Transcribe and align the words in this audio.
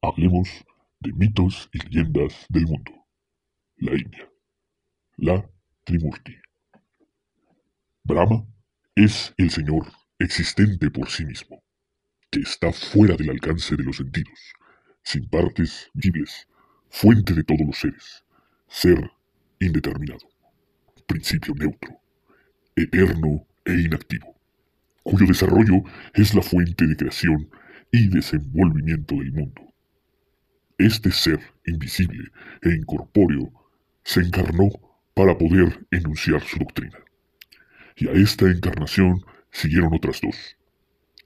Hablemos 0.00 0.48
de 1.00 1.12
mitos 1.12 1.68
y 1.72 1.78
leyendas 1.78 2.46
del 2.48 2.66
mundo. 2.66 2.92
La 3.78 3.94
India. 3.94 4.30
La 5.16 5.50
Trimurti. 5.82 6.36
Brahma 8.04 8.46
es 8.94 9.34
el 9.38 9.50
Señor 9.50 9.90
existente 10.20 10.88
por 10.92 11.10
sí 11.10 11.24
mismo, 11.24 11.64
que 12.30 12.38
está 12.40 12.72
fuera 12.72 13.16
del 13.16 13.30
alcance 13.30 13.74
de 13.74 13.82
los 13.82 13.96
sentidos, 13.96 14.38
sin 15.02 15.28
partes 15.28 15.90
visibles, 15.94 16.46
fuente 16.90 17.34
de 17.34 17.42
todos 17.42 17.66
los 17.66 17.78
seres, 17.78 18.24
ser 18.68 19.10
indeterminado, 19.58 20.28
principio 21.08 21.54
neutro, 21.56 22.00
eterno 22.76 23.48
e 23.64 23.72
inactivo, 23.72 24.40
cuyo 25.02 25.26
desarrollo 25.26 25.82
es 26.14 26.36
la 26.36 26.42
fuente 26.42 26.86
de 26.86 26.94
creación 26.94 27.50
y 27.90 28.08
desenvolvimiento 28.08 29.16
del 29.16 29.32
mundo. 29.32 29.67
Este 30.78 31.10
ser 31.10 31.40
invisible 31.66 32.30
e 32.62 32.70
incorpóreo 32.70 33.52
se 34.04 34.20
encarnó 34.20 34.70
para 35.12 35.36
poder 35.36 35.84
enunciar 35.90 36.40
su 36.42 36.56
doctrina. 36.58 36.96
Y 37.96 38.06
a 38.06 38.12
esta 38.12 38.48
encarnación 38.48 39.24
siguieron 39.50 39.92
otras 39.92 40.20
dos, 40.20 40.56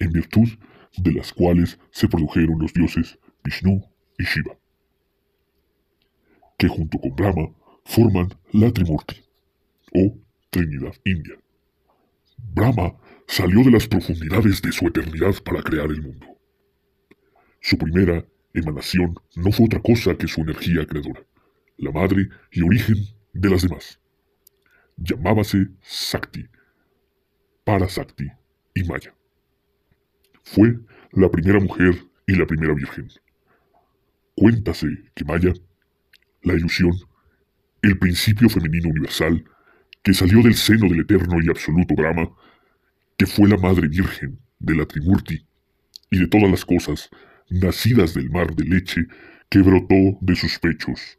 en 0.00 0.10
virtud 0.10 0.48
de 0.96 1.12
las 1.12 1.32
cuales 1.32 1.78
se 1.92 2.08
produjeron 2.08 2.58
los 2.58 2.72
dioses 2.72 3.18
Vishnu 3.44 3.88
y 4.18 4.24
Shiva, 4.24 4.58
que 6.58 6.66
junto 6.66 6.98
con 6.98 7.14
Brahma 7.14 7.48
forman 7.84 8.30
la 8.52 8.72
Trimurti, 8.72 9.22
o 9.94 10.18
Trinidad 10.50 10.94
India. 11.04 11.36
Brahma 12.36 12.96
salió 13.28 13.62
de 13.62 13.70
las 13.70 13.86
profundidades 13.86 14.60
de 14.60 14.72
su 14.72 14.88
eternidad 14.88 15.34
para 15.44 15.62
crear 15.62 15.86
el 15.86 16.02
mundo. 16.02 16.26
Su 17.60 17.78
primera 17.78 18.24
emanación 18.58 19.14
no 19.36 19.52
fue 19.52 19.66
otra 19.66 19.80
cosa 19.80 20.16
que 20.16 20.28
su 20.28 20.40
energía 20.40 20.86
creadora, 20.86 21.22
la 21.76 21.90
madre 21.90 22.28
y 22.50 22.62
origen 22.62 22.96
de 23.32 23.50
las 23.50 23.62
demás. 23.62 24.00
Llamábase 24.96 25.68
Sakti, 25.82 26.46
Parasakti 27.64 28.26
y 28.74 28.84
Maya. 28.84 29.14
Fue 30.42 30.78
la 31.12 31.30
primera 31.30 31.60
mujer 31.60 32.02
y 32.26 32.34
la 32.34 32.46
primera 32.46 32.74
virgen. 32.74 33.08
Cuéntase 34.34 34.86
que 35.14 35.24
Maya, 35.24 35.52
la 36.42 36.54
ilusión, 36.54 36.92
el 37.82 37.98
principio 37.98 38.48
femenino 38.48 38.88
universal, 38.88 39.44
que 40.02 40.14
salió 40.14 40.42
del 40.42 40.54
seno 40.54 40.88
del 40.88 41.00
eterno 41.00 41.38
y 41.42 41.50
absoluto 41.50 41.94
Brahma, 41.94 42.30
que 43.16 43.26
fue 43.26 43.48
la 43.48 43.56
madre 43.56 43.88
virgen 43.88 44.38
de 44.58 44.74
la 44.74 44.86
Trimurti 44.86 45.46
y 46.10 46.18
de 46.18 46.28
todas 46.28 46.50
las 46.50 46.64
cosas 46.64 47.10
nacidas 47.48 48.14
del 48.14 48.30
mar 48.30 48.54
de 48.54 48.64
leche 48.64 49.02
que 49.48 49.60
brotó 49.60 50.18
de 50.20 50.34
sus 50.34 50.58
pechos, 50.58 51.18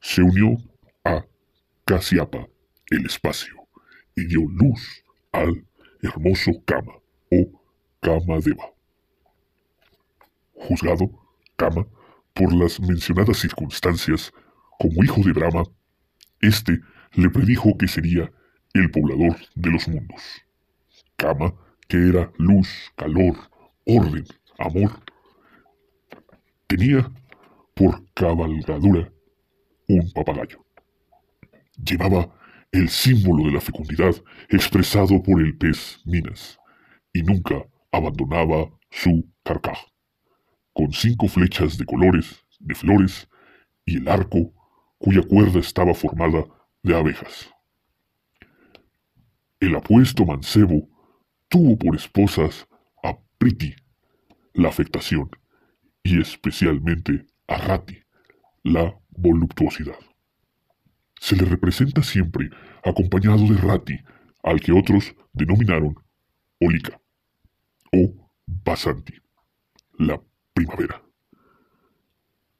se 0.00 0.22
unió 0.22 0.56
a 1.04 1.24
Casiapa, 1.84 2.46
el 2.90 3.06
espacio, 3.06 3.54
y 4.14 4.26
dio 4.26 4.40
luz 4.48 5.04
al 5.32 5.66
hermoso 6.02 6.52
Kama 6.64 6.92
o 7.30 7.62
Kamadeva. 8.00 8.72
Juzgado, 10.54 11.10
Kama, 11.56 11.86
por 12.32 12.52
las 12.54 12.80
mencionadas 12.80 13.38
circunstancias, 13.38 14.32
como 14.78 15.02
hijo 15.02 15.22
de 15.22 15.32
Brahma, 15.32 15.64
éste 16.40 16.80
le 17.14 17.30
predijo 17.30 17.76
que 17.78 17.88
sería 17.88 18.30
el 18.74 18.90
poblador 18.90 19.36
de 19.54 19.70
los 19.70 19.88
mundos. 19.88 20.22
Kama, 21.16 21.54
que 21.88 21.96
era 21.96 22.30
luz, 22.36 22.68
calor, 22.96 23.36
orden, 23.84 24.24
amor, 24.58 25.02
Tenía 26.66 27.12
por 27.74 28.02
cabalgadura 28.12 29.12
un 29.88 30.10
papagayo. 30.12 30.64
Llevaba 31.76 32.34
el 32.72 32.88
símbolo 32.88 33.44
de 33.46 33.52
la 33.52 33.60
fecundidad 33.60 34.14
expresado 34.48 35.22
por 35.22 35.40
el 35.40 35.56
pez 35.56 36.00
Minas 36.04 36.58
y 37.12 37.22
nunca 37.22 37.64
abandonaba 37.92 38.68
su 38.90 39.30
carcaj, 39.44 39.78
con 40.72 40.92
cinco 40.92 41.28
flechas 41.28 41.78
de 41.78 41.84
colores, 41.84 42.44
de 42.58 42.74
flores 42.74 43.28
y 43.84 43.98
el 43.98 44.08
arco 44.08 44.52
cuya 44.98 45.22
cuerda 45.22 45.60
estaba 45.60 45.94
formada 45.94 46.44
de 46.82 46.96
abejas. 46.96 47.50
El 49.60 49.76
apuesto 49.76 50.24
mancebo 50.24 50.88
tuvo 51.48 51.78
por 51.78 51.94
esposas 51.94 52.66
a 53.02 53.16
Priti, 53.38 53.74
la 54.52 54.68
afectación, 54.68 55.30
y 56.06 56.20
especialmente 56.20 57.26
a 57.48 57.56
Rati, 57.56 57.98
la 58.62 58.94
voluptuosidad. 59.10 59.98
Se 61.18 61.34
le 61.34 61.44
representa 61.44 62.02
siempre 62.02 62.50
acompañado 62.84 63.46
de 63.46 63.56
Rati, 63.56 63.98
al 64.42 64.60
que 64.60 64.72
otros 64.72 65.14
denominaron 65.32 65.96
Olika 66.60 67.00
o 67.92 68.30
Basanti, 68.46 69.14
la 69.98 70.20
primavera, 70.52 71.02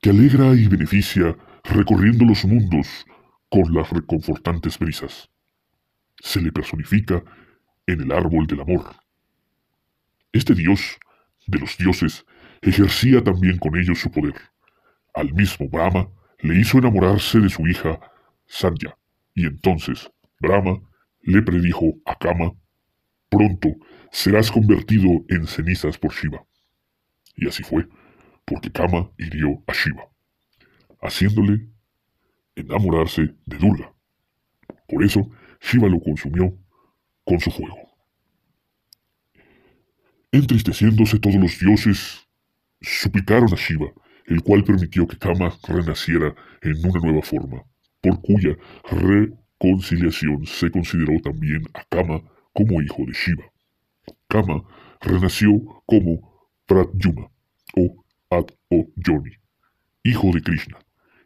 que 0.00 0.10
alegra 0.10 0.54
y 0.54 0.66
beneficia 0.66 1.36
recorriendo 1.64 2.24
los 2.24 2.44
mundos 2.44 3.04
con 3.50 3.74
las 3.74 3.90
reconfortantes 3.90 4.78
brisas. 4.78 5.28
Se 6.22 6.40
le 6.40 6.52
personifica 6.52 7.22
en 7.86 8.00
el 8.00 8.12
árbol 8.12 8.46
del 8.46 8.60
amor. 8.60 8.96
Este 10.32 10.54
dios 10.54 10.98
de 11.46 11.58
los 11.58 11.76
dioses 11.76 12.24
ejercía 12.70 13.22
también 13.22 13.58
con 13.58 13.78
ellos 13.78 14.00
su 14.00 14.10
poder. 14.10 14.34
Al 15.14 15.32
mismo 15.32 15.68
Brahma 15.68 16.08
le 16.40 16.58
hizo 16.58 16.78
enamorarse 16.78 17.40
de 17.40 17.48
su 17.48 17.66
hija 17.66 18.00
Sandhya, 18.46 18.96
y 19.34 19.46
entonces 19.46 20.10
Brahma 20.40 20.80
le 21.22 21.42
predijo 21.42 21.94
a 22.04 22.16
Kama, 22.16 22.52
pronto 23.28 23.68
serás 24.10 24.50
convertido 24.50 25.08
en 25.28 25.46
cenizas 25.46 25.98
por 25.98 26.12
Shiva. 26.12 26.44
Y 27.36 27.48
así 27.48 27.62
fue, 27.62 27.88
porque 28.44 28.70
Kama 28.70 29.10
hirió 29.18 29.62
a 29.66 29.72
Shiva, 29.72 30.08
haciéndole 31.00 31.68
enamorarse 32.54 33.34
de 33.46 33.56
Durga. 33.58 33.92
Por 34.86 35.02
eso 35.02 35.30
Shiva 35.60 35.88
lo 35.88 36.00
consumió 36.00 36.56
con 37.24 37.40
su 37.40 37.50
fuego. 37.50 37.78
Entristeciéndose 40.30 41.18
todos 41.18 41.36
los 41.36 41.58
dioses 41.58 42.23
suplicaron 42.84 43.52
a 43.52 43.56
Shiva, 43.56 43.86
el 44.26 44.42
cual 44.42 44.64
permitió 44.64 45.06
que 45.06 45.18
Kama 45.18 45.52
renaciera 45.68 46.34
en 46.62 46.76
una 46.84 47.00
nueva 47.00 47.22
forma, 47.22 47.62
por 48.00 48.20
cuya 48.20 48.56
reconciliación 48.90 50.46
se 50.46 50.70
consideró 50.70 51.18
también 51.20 51.62
a 51.74 51.84
Kama 51.84 52.22
como 52.52 52.80
hijo 52.82 53.04
de 53.06 53.12
Shiva. 53.12 53.44
Kama 54.28 54.62
renació 55.00 55.50
como 55.86 56.48
Pradyuma 56.66 57.30
o 57.76 58.04
Ad 58.30 58.46
o 58.70 58.86
hijo 60.02 60.32
de 60.32 60.42
Krishna, 60.42 60.78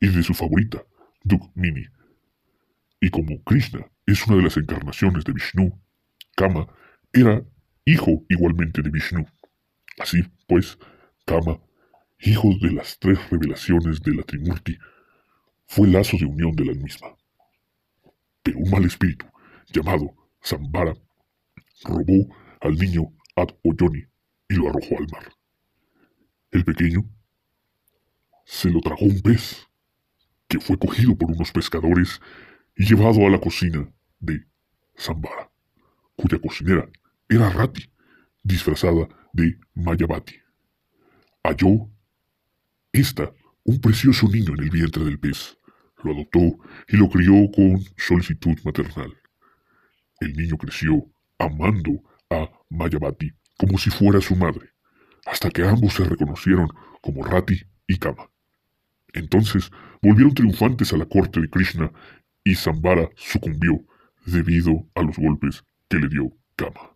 y 0.00 0.08
de 0.08 0.22
su 0.22 0.34
favorita, 0.34 0.82
Dukmini. 1.22 1.86
Y 3.00 3.10
como 3.10 3.42
Krishna 3.44 3.86
es 4.06 4.26
una 4.26 4.36
de 4.36 4.42
las 4.42 4.56
encarnaciones 4.56 5.24
de 5.24 5.32
Vishnu, 5.32 5.80
Kama 6.36 6.66
era 7.12 7.42
hijo 7.84 8.24
igualmente 8.28 8.82
de 8.82 8.90
Vishnu. 8.90 9.24
Así 9.98 10.22
pues, 10.46 10.78
Kama, 11.24 11.58
hijo 12.20 12.50
de 12.60 12.70
las 12.70 12.98
tres 12.98 13.18
revelaciones 13.30 14.02
de 14.02 14.14
la 14.14 14.22
Trimurti, 14.24 14.76
fue 15.66 15.88
lazo 15.88 16.18
de 16.18 16.26
unión 16.26 16.54
de 16.54 16.66
la 16.66 16.74
misma. 16.74 17.16
Pero 18.42 18.58
un 18.58 18.70
mal 18.70 18.84
espíritu, 18.84 19.24
llamado 19.72 20.14
Zambara, 20.44 20.94
robó 21.84 22.28
al 22.60 22.76
niño 22.76 23.04
Ad 23.36 23.48
Oyoni 23.62 24.04
y 24.50 24.54
lo 24.54 24.68
arrojó 24.68 24.98
al 24.98 25.06
mar. 25.10 25.32
El 26.50 26.62
pequeño 26.62 27.02
se 28.44 28.68
lo 28.68 28.80
tragó 28.80 29.06
un 29.06 29.22
pez, 29.22 29.66
que 30.46 30.60
fue 30.60 30.78
cogido 30.78 31.16
por 31.16 31.30
unos 31.30 31.52
pescadores 31.52 32.20
y 32.76 32.84
llevado 32.84 33.26
a 33.26 33.30
la 33.30 33.40
cocina 33.40 33.90
de 34.20 34.46
Zambara, 34.94 35.50
cuya 36.16 36.38
cocinera 36.38 36.86
era 37.30 37.48
Rati, 37.48 37.90
disfrazada 38.42 39.08
de 39.32 39.58
Mayabati 39.74 40.43
halló 41.44 41.90
esta 42.92 43.30
un 43.64 43.80
precioso 43.80 44.28
niño 44.28 44.54
en 44.54 44.64
el 44.64 44.70
vientre 44.70 45.04
del 45.04 45.18
pez. 45.18 45.58
Lo 46.02 46.12
adoptó 46.12 46.40
y 46.88 46.96
lo 46.96 47.08
crió 47.08 47.34
con 47.54 47.80
solicitud 47.96 48.58
maternal. 48.64 49.14
El 50.20 50.34
niño 50.34 50.56
creció 50.56 51.06
amando 51.38 52.02
a 52.30 52.48
Mayabati 52.70 53.32
como 53.58 53.78
si 53.78 53.90
fuera 53.90 54.20
su 54.20 54.34
madre, 54.36 54.70
hasta 55.26 55.50
que 55.50 55.62
ambos 55.62 55.94
se 55.94 56.04
reconocieron 56.04 56.68
como 57.00 57.24
Rati 57.24 57.60
y 57.86 57.98
Kama. 57.98 58.30
Entonces 59.12 59.70
volvieron 60.02 60.34
triunfantes 60.34 60.92
a 60.92 60.96
la 60.96 61.06
corte 61.06 61.40
de 61.40 61.48
Krishna 61.48 61.92
y 62.42 62.54
Zambara 62.54 63.08
sucumbió 63.16 63.84
debido 64.26 64.86
a 64.94 65.02
los 65.02 65.16
golpes 65.16 65.64
que 65.88 65.98
le 65.98 66.08
dio 66.08 66.32
Kama. 66.56 66.93